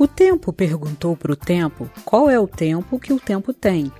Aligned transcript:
O 0.00 0.08
tempo 0.08 0.50
perguntou 0.50 1.14
para 1.14 1.30
o 1.30 1.36
tempo 1.36 1.90
qual 2.06 2.30
é 2.30 2.40
o 2.40 2.48
tempo 2.48 2.98
que 2.98 3.12
o 3.12 3.20
tempo 3.20 3.52
tem. 3.52 3.92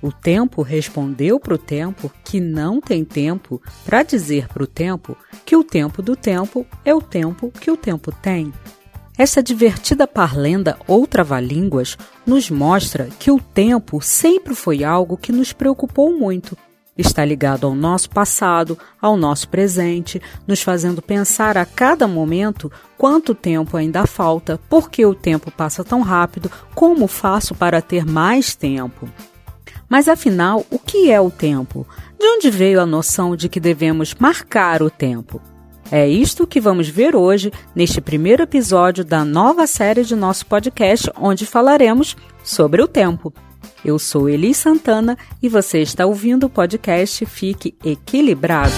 O 0.00 0.12
tempo 0.12 0.62
respondeu 0.62 1.40
para 1.40 1.54
o 1.54 1.58
tempo 1.58 2.12
que 2.22 2.38
não 2.38 2.80
tem 2.80 3.04
tempo 3.04 3.60
para 3.84 4.04
dizer 4.04 4.46
para 4.46 4.62
o 4.62 4.68
tempo 4.68 5.16
que 5.44 5.56
o 5.56 5.64
tempo 5.64 6.00
do 6.00 6.14
tempo 6.14 6.64
é 6.84 6.94
o 6.94 7.02
tempo 7.02 7.50
que 7.50 7.72
o 7.72 7.76
tempo 7.76 8.12
tem. 8.12 8.52
Essa 9.18 9.42
divertida 9.42 10.06
parlenda 10.06 10.78
ou 10.86 11.08
trava-línguas 11.08 11.98
nos 12.24 12.48
mostra 12.48 13.08
que 13.18 13.32
o 13.32 13.40
tempo 13.40 14.00
sempre 14.00 14.54
foi 14.54 14.84
algo 14.84 15.16
que 15.16 15.32
nos 15.32 15.52
preocupou 15.52 16.16
muito 16.16 16.56
Está 16.98 17.24
ligado 17.24 17.64
ao 17.64 17.76
nosso 17.76 18.10
passado, 18.10 18.76
ao 19.00 19.16
nosso 19.16 19.48
presente, 19.48 20.20
nos 20.48 20.60
fazendo 20.60 21.00
pensar 21.00 21.56
a 21.56 21.64
cada 21.64 22.08
momento 22.08 22.72
quanto 22.98 23.36
tempo 23.36 23.76
ainda 23.76 24.04
falta, 24.04 24.58
por 24.68 24.90
que 24.90 25.06
o 25.06 25.14
tempo 25.14 25.48
passa 25.48 25.84
tão 25.84 26.02
rápido, 26.02 26.50
como 26.74 27.06
faço 27.06 27.54
para 27.54 27.80
ter 27.80 28.04
mais 28.04 28.56
tempo. 28.56 29.08
Mas 29.88 30.08
afinal, 30.08 30.66
o 30.70 30.78
que 30.78 31.08
é 31.10 31.20
o 31.20 31.30
tempo? 31.30 31.86
De 32.18 32.26
onde 32.26 32.50
veio 32.50 32.80
a 32.80 32.86
noção 32.86 33.36
de 33.36 33.48
que 33.48 33.60
devemos 33.60 34.12
marcar 34.14 34.82
o 34.82 34.90
tempo? 34.90 35.40
É 35.90 36.06
isto 36.06 36.46
que 36.46 36.60
vamos 36.60 36.88
ver 36.88 37.14
hoje 37.14 37.52
neste 37.74 38.00
primeiro 38.00 38.42
episódio 38.42 39.04
da 39.04 39.24
nova 39.24 39.66
série 39.66 40.04
de 40.04 40.16
nosso 40.16 40.44
podcast, 40.46 41.10
onde 41.16 41.46
falaremos 41.46 42.16
sobre 42.42 42.82
o 42.82 42.88
tempo. 42.88 43.32
Eu 43.84 43.98
sou 43.98 44.28
Eli 44.28 44.54
Santana 44.54 45.16
e 45.42 45.48
você 45.48 45.80
está 45.80 46.06
ouvindo 46.06 46.44
o 46.44 46.50
podcast 46.50 47.24
Fique 47.26 47.74
Equilibrado. 47.84 48.72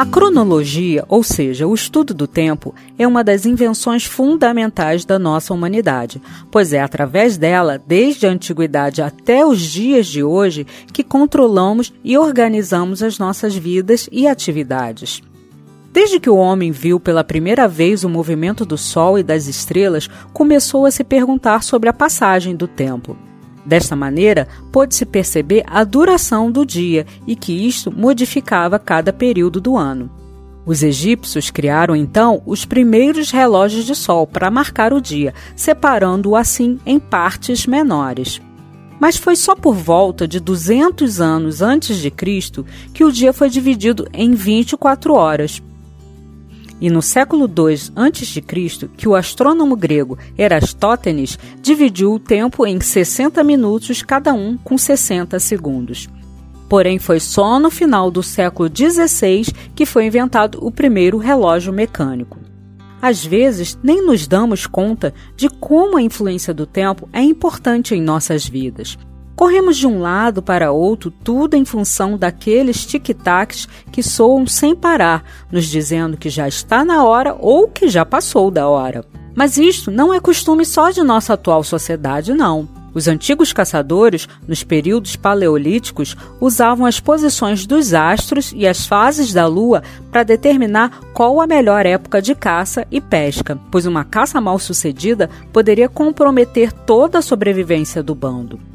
A 0.00 0.06
cronologia, 0.06 1.04
ou 1.10 1.22
seja, 1.22 1.66
o 1.66 1.74
estudo 1.74 2.14
do 2.14 2.26
tempo, 2.26 2.74
é 2.98 3.06
uma 3.06 3.22
das 3.22 3.44
invenções 3.44 4.06
fundamentais 4.06 5.04
da 5.04 5.18
nossa 5.18 5.52
humanidade, 5.52 6.22
pois 6.50 6.72
é 6.72 6.80
através 6.80 7.36
dela, 7.36 7.78
desde 7.86 8.26
a 8.26 8.30
antiguidade 8.30 9.02
até 9.02 9.44
os 9.44 9.60
dias 9.60 10.06
de 10.06 10.22
hoje, 10.22 10.66
que 10.90 11.04
controlamos 11.04 11.92
e 12.02 12.16
organizamos 12.16 13.02
as 13.02 13.18
nossas 13.18 13.54
vidas 13.54 14.08
e 14.10 14.26
atividades. 14.26 15.22
Desde 15.92 16.20
que 16.20 16.30
o 16.30 16.36
homem 16.36 16.70
viu 16.70 17.00
pela 17.00 17.24
primeira 17.24 17.66
vez 17.66 18.04
o 18.04 18.08
movimento 18.08 18.64
do 18.64 18.78
Sol 18.78 19.18
e 19.18 19.24
das 19.24 19.48
estrelas, 19.48 20.08
começou 20.32 20.86
a 20.86 20.90
se 20.90 21.02
perguntar 21.02 21.64
sobre 21.64 21.88
a 21.88 21.92
passagem 21.92 22.54
do 22.54 22.68
tempo. 22.68 23.16
Desta 23.66 23.96
maneira, 23.96 24.46
pôde-se 24.70 25.04
perceber 25.04 25.64
a 25.66 25.82
duração 25.82 26.50
do 26.50 26.64
dia 26.64 27.06
e 27.26 27.34
que 27.34 27.52
isto 27.66 27.90
modificava 27.90 28.78
cada 28.78 29.12
período 29.12 29.60
do 29.60 29.76
ano. 29.76 30.08
Os 30.64 30.82
egípcios 30.82 31.50
criaram 31.50 31.96
então 31.96 32.40
os 32.46 32.64
primeiros 32.64 33.32
relógios 33.32 33.84
de 33.84 33.94
sol 33.94 34.26
para 34.26 34.50
marcar 34.50 34.92
o 34.92 35.00
dia, 35.00 35.34
separando-o 35.56 36.36
assim 36.36 36.78
em 36.86 37.00
partes 37.00 37.66
menores. 37.66 38.40
Mas 39.00 39.16
foi 39.16 39.34
só 39.34 39.56
por 39.56 39.74
volta 39.74 40.28
de 40.28 40.38
200 40.38 41.20
anos 41.20 41.62
antes 41.62 41.96
de 41.96 42.10
Cristo 42.10 42.64
que 42.94 43.02
o 43.02 43.10
dia 43.10 43.32
foi 43.32 43.48
dividido 43.48 44.06
em 44.12 44.32
24 44.32 45.14
horas, 45.14 45.62
e 46.80 46.88
no 46.88 47.02
século 47.02 47.44
II 47.44 47.92
a.C., 47.94 48.88
que 48.96 49.08
o 49.08 49.14
astrônomo 49.14 49.76
grego 49.76 50.18
Erastótenes 50.36 51.38
dividiu 51.60 52.14
o 52.14 52.18
tempo 52.18 52.66
em 52.66 52.80
60 52.80 53.44
minutos 53.44 54.02
cada 54.02 54.32
um 54.32 54.56
com 54.56 54.78
60 54.78 55.38
segundos. 55.38 56.08
Porém, 56.68 56.98
foi 56.98 57.18
só 57.18 57.58
no 57.58 57.68
final 57.68 58.10
do 58.10 58.22
século 58.22 58.68
XVI 58.68 59.42
que 59.74 59.84
foi 59.84 60.06
inventado 60.06 60.58
o 60.64 60.70
primeiro 60.70 61.18
relógio 61.18 61.72
mecânico. 61.72 62.38
Às 63.02 63.24
vezes, 63.24 63.78
nem 63.82 64.04
nos 64.04 64.26
damos 64.26 64.66
conta 64.66 65.12
de 65.34 65.48
como 65.48 65.96
a 65.96 66.02
influência 66.02 66.52
do 66.54 66.66
tempo 66.66 67.08
é 67.12 67.22
importante 67.22 67.94
em 67.94 68.00
nossas 68.00 68.46
vidas. 68.46 68.96
Corremos 69.40 69.78
de 69.78 69.86
um 69.86 70.00
lado 70.00 70.42
para 70.42 70.70
outro, 70.70 71.10
tudo 71.10 71.56
em 71.56 71.64
função 71.64 72.18
daqueles 72.18 72.84
tic-tacs 72.84 73.66
que 73.90 74.02
soam 74.02 74.46
sem 74.46 74.76
parar, 74.76 75.24
nos 75.50 75.64
dizendo 75.64 76.18
que 76.18 76.28
já 76.28 76.46
está 76.46 76.84
na 76.84 77.04
hora 77.04 77.34
ou 77.40 77.66
que 77.66 77.88
já 77.88 78.04
passou 78.04 78.50
da 78.50 78.68
hora. 78.68 79.02
Mas 79.34 79.56
isto 79.56 79.90
não 79.90 80.12
é 80.12 80.20
costume 80.20 80.66
só 80.66 80.90
de 80.90 81.02
nossa 81.02 81.32
atual 81.32 81.64
sociedade, 81.64 82.34
não. 82.34 82.68
Os 82.92 83.08
antigos 83.08 83.50
caçadores, 83.50 84.28
nos 84.46 84.62
períodos 84.62 85.16
paleolíticos, 85.16 86.14
usavam 86.38 86.84
as 86.84 87.00
posições 87.00 87.64
dos 87.64 87.94
astros 87.94 88.52
e 88.54 88.66
as 88.66 88.84
fases 88.84 89.32
da 89.32 89.46
lua 89.46 89.82
para 90.12 90.22
determinar 90.22 91.00
qual 91.14 91.40
a 91.40 91.46
melhor 91.46 91.86
época 91.86 92.20
de 92.20 92.34
caça 92.34 92.86
e 92.90 93.00
pesca, 93.00 93.58
pois 93.70 93.86
uma 93.86 94.04
caça 94.04 94.38
mal 94.38 94.58
sucedida 94.58 95.30
poderia 95.50 95.88
comprometer 95.88 96.70
toda 96.70 97.20
a 97.20 97.22
sobrevivência 97.22 98.02
do 98.02 98.14
bando. 98.14 98.69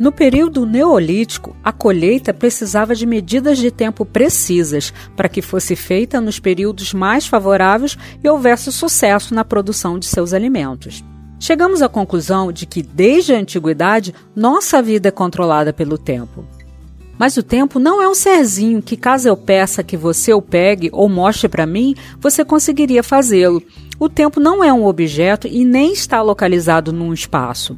No 0.00 0.10
período 0.10 0.64
neolítico, 0.64 1.54
a 1.62 1.70
colheita 1.70 2.32
precisava 2.32 2.94
de 2.94 3.04
medidas 3.04 3.58
de 3.58 3.70
tempo 3.70 4.06
precisas 4.06 4.94
para 5.14 5.28
que 5.28 5.42
fosse 5.42 5.76
feita 5.76 6.22
nos 6.22 6.38
períodos 6.38 6.94
mais 6.94 7.26
favoráveis 7.26 7.98
e 8.24 8.26
houvesse 8.26 8.72
sucesso 8.72 9.34
na 9.34 9.44
produção 9.44 9.98
de 9.98 10.06
seus 10.06 10.32
alimentos. 10.32 11.04
Chegamos 11.38 11.82
à 11.82 11.88
conclusão 11.88 12.50
de 12.50 12.64
que, 12.64 12.82
desde 12.82 13.34
a 13.34 13.38
antiguidade, 13.38 14.14
nossa 14.34 14.80
vida 14.80 15.08
é 15.08 15.12
controlada 15.12 15.70
pelo 15.70 15.98
tempo. 15.98 16.46
Mas 17.18 17.36
o 17.36 17.42
tempo 17.42 17.78
não 17.78 18.00
é 18.00 18.08
um 18.08 18.14
serzinho 18.14 18.80
que, 18.80 18.96
caso 18.96 19.28
eu 19.28 19.36
peça 19.36 19.82
que 19.82 19.98
você 19.98 20.32
o 20.32 20.40
pegue 20.40 20.88
ou 20.94 21.10
mostre 21.10 21.46
para 21.46 21.66
mim, 21.66 21.94
você 22.18 22.42
conseguiria 22.42 23.02
fazê-lo. 23.02 23.62
O 23.98 24.08
tempo 24.08 24.40
não 24.40 24.64
é 24.64 24.72
um 24.72 24.86
objeto 24.86 25.46
e 25.46 25.62
nem 25.62 25.92
está 25.92 26.22
localizado 26.22 26.90
num 26.90 27.12
espaço. 27.12 27.76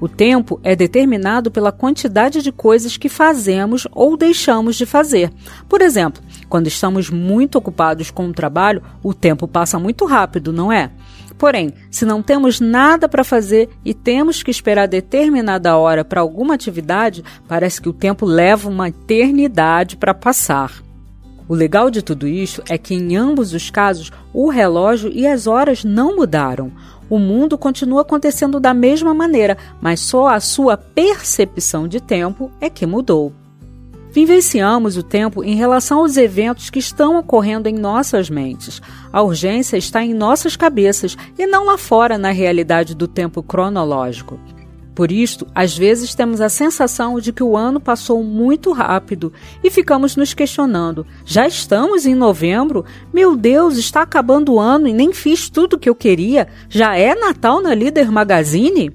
O 0.00 0.08
tempo 0.08 0.60
é 0.62 0.76
determinado 0.76 1.50
pela 1.50 1.72
quantidade 1.72 2.42
de 2.42 2.52
coisas 2.52 2.96
que 2.96 3.08
fazemos 3.08 3.86
ou 3.92 4.16
deixamos 4.16 4.76
de 4.76 4.86
fazer. 4.86 5.32
Por 5.68 5.82
exemplo, 5.82 6.22
quando 6.48 6.68
estamos 6.68 7.10
muito 7.10 7.58
ocupados 7.58 8.10
com 8.10 8.28
o 8.28 8.32
trabalho, 8.32 8.82
o 9.02 9.12
tempo 9.12 9.48
passa 9.48 9.78
muito 9.78 10.04
rápido, 10.04 10.52
não 10.52 10.72
é? 10.72 10.90
Porém, 11.36 11.72
se 11.90 12.04
não 12.04 12.20
temos 12.20 12.60
nada 12.60 13.08
para 13.08 13.22
fazer 13.22 13.68
e 13.84 13.94
temos 13.94 14.42
que 14.42 14.50
esperar 14.50 14.88
determinada 14.88 15.76
hora 15.76 16.04
para 16.04 16.20
alguma 16.20 16.54
atividade, 16.54 17.24
parece 17.46 17.80
que 17.80 17.88
o 17.88 17.92
tempo 17.92 18.26
leva 18.26 18.68
uma 18.68 18.88
eternidade 18.88 19.96
para 19.96 20.12
passar. 20.12 20.87
O 21.48 21.54
legal 21.54 21.90
de 21.90 22.02
tudo 22.02 22.28
isso 22.28 22.62
é 22.68 22.76
que 22.76 22.94
em 22.94 23.16
ambos 23.16 23.54
os 23.54 23.70
casos 23.70 24.12
o 24.34 24.50
relógio 24.50 25.10
e 25.10 25.26
as 25.26 25.46
horas 25.46 25.82
não 25.82 26.14
mudaram. 26.14 26.70
O 27.08 27.18
mundo 27.18 27.56
continua 27.56 28.02
acontecendo 28.02 28.60
da 28.60 28.74
mesma 28.74 29.14
maneira, 29.14 29.56
mas 29.80 30.00
só 30.00 30.28
a 30.28 30.40
sua 30.40 30.76
percepção 30.76 31.88
de 31.88 32.00
tempo 32.00 32.52
é 32.60 32.68
que 32.68 32.84
mudou. 32.84 33.32
Vivenciamos 34.12 34.96
o 34.96 35.02
tempo 35.02 35.44
em 35.44 35.54
relação 35.54 36.00
aos 36.00 36.16
eventos 36.16 36.70
que 36.70 36.78
estão 36.78 37.18
ocorrendo 37.18 37.68
em 37.68 37.74
nossas 37.74 38.28
mentes. 38.28 38.82
A 39.12 39.22
urgência 39.22 39.76
está 39.76 40.02
em 40.02 40.12
nossas 40.12 40.56
cabeças 40.56 41.16
e 41.38 41.46
não 41.46 41.66
lá 41.66 41.78
fora 41.78 42.18
na 42.18 42.30
realidade 42.30 42.94
do 42.94 43.06
tempo 43.06 43.42
cronológico. 43.42 44.38
Por 44.98 45.12
isto, 45.12 45.46
às 45.54 45.78
vezes 45.78 46.12
temos 46.12 46.40
a 46.40 46.48
sensação 46.48 47.20
de 47.20 47.32
que 47.32 47.44
o 47.44 47.56
ano 47.56 47.78
passou 47.78 48.24
muito 48.24 48.72
rápido 48.72 49.32
e 49.62 49.70
ficamos 49.70 50.16
nos 50.16 50.34
questionando: 50.34 51.06
já 51.24 51.46
estamos 51.46 52.04
em 52.04 52.16
novembro? 52.16 52.84
Meu 53.14 53.36
Deus, 53.36 53.76
está 53.76 54.02
acabando 54.02 54.54
o 54.54 54.58
ano 54.58 54.88
e 54.88 54.92
nem 54.92 55.12
fiz 55.12 55.48
tudo 55.48 55.74
o 55.74 55.78
que 55.78 55.88
eu 55.88 55.94
queria? 55.94 56.48
Já 56.68 56.96
é 56.96 57.14
Natal 57.14 57.62
na 57.62 57.76
Líder 57.76 58.10
Magazine? 58.10 58.92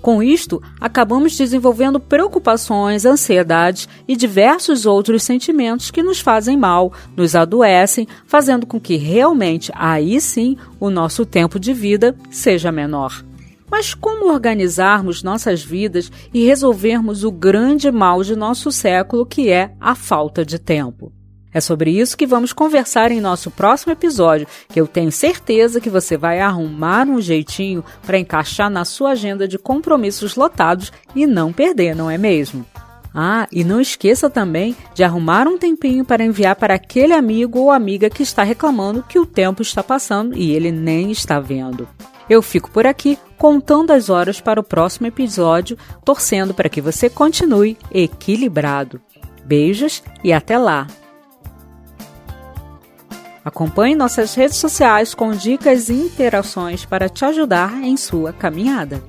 Com 0.00 0.22
isto, 0.22 0.62
acabamos 0.80 1.36
desenvolvendo 1.36 1.98
preocupações, 1.98 3.04
ansiedades 3.04 3.88
e 4.06 4.14
diversos 4.14 4.86
outros 4.86 5.24
sentimentos 5.24 5.90
que 5.90 6.00
nos 6.00 6.20
fazem 6.20 6.56
mal, 6.56 6.92
nos 7.16 7.34
adoecem, 7.34 8.06
fazendo 8.24 8.68
com 8.68 8.78
que 8.78 8.94
realmente 8.94 9.72
aí 9.74 10.20
sim 10.20 10.56
o 10.78 10.90
nosso 10.90 11.26
tempo 11.26 11.58
de 11.58 11.72
vida 11.72 12.14
seja 12.30 12.70
menor. 12.70 13.28
Mas 13.70 13.94
como 13.94 14.32
organizarmos 14.32 15.22
nossas 15.22 15.62
vidas 15.62 16.10
e 16.34 16.44
resolvermos 16.44 17.22
o 17.22 17.30
grande 17.30 17.90
mal 17.90 18.22
de 18.22 18.34
nosso 18.34 18.72
século, 18.72 19.24
que 19.24 19.48
é 19.50 19.72
a 19.80 19.94
falta 19.94 20.44
de 20.44 20.58
tempo? 20.58 21.12
É 21.52 21.60
sobre 21.60 21.90
isso 21.90 22.16
que 22.16 22.26
vamos 22.26 22.52
conversar 22.52 23.10
em 23.10 23.20
nosso 23.20 23.50
próximo 23.50 23.92
episódio, 23.92 24.46
que 24.68 24.80
eu 24.80 24.86
tenho 24.86 25.10
certeza 25.10 25.80
que 25.80 25.90
você 25.90 26.16
vai 26.16 26.40
arrumar 26.40 27.08
um 27.08 27.20
jeitinho 27.20 27.84
para 28.06 28.18
encaixar 28.18 28.70
na 28.70 28.84
sua 28.84 29.10
agenda 29.10 29.48
de 29.48 29.58
compromissos 29.58 30.36
lotados 30.36 30.92
e 31.14 31.26
não 31.26 31.52
perder, 31.52 31.94
não 31.94 32.08
é 32.08 32.16
mesmo? 32.16 32.64
Ah, 33.12 33.48
e 33.50 33.64
não 33.64 33.80
esqueça 33.80 34.30
também 34.30 34.76
de 34.94 35.02
arrumar 35.02 35.48
um 35.48 35.58
tempinho 35.58 36.04
para 36.04 36.24
enviar 36.24 36.54
para 36.54 36.74
aquele 36.74 37.12
amigo 37.12 37.58
ou 37.58 37.72
amiga 37.72 38.08
que 38.08 38.22
está 38.22 38.44
reclamando 38.44 39.02
que 39.02 39.18
o 39.18 39.26
tempo 39.26 39.62
está 39.62 39.82
passando 39.82 40.36
e 40.36 40.52
ele 40.52 40.70
nem 40.70 41.10
está 41.10 41.40
vendo. 41.40 41.88
Eu 42.30 42.40
fico 42.40 42.70
por 42.70 42.86
aqui 42.86 43.18
contando 43.36 43.90
as 43.90 44.08
horas 44.08 44.40
para 44.40 44.60
o 44.60 44.62
próximo 44.62 45.08
episódio, 45.08 45.76
torcendo 46.04 46.54
para 46.54 46.68
que 46.68 46.80
você 46.80 47.10
continue 47.10 47.76
equilibrado. 47.90 49.00
Beijos 49.44 50.00
e 50.22 50.32
até 50.32 50.56
lá! 50.56 50.86
Acompanhe 53.44 53.96
nossas 53.96 54.32
redes 54.36 54.58
sociais 54.58 55.12
com 55.12 55.32
dicas 55.32 55.88
e 55.88 55.94
interações 55.94 56.84
para 56.84 57.08
te 57.08 57.24
ajudar 57.24 57.82
em 57.82 57.96
sua 57.96 58.32
caminhada. 58.32 59.02